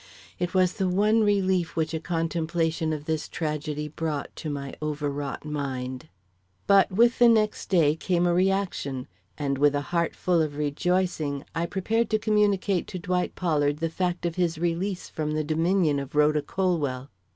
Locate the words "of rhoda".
15.99-16.41